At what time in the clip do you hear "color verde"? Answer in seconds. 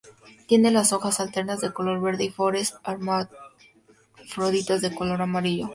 1.73-2.23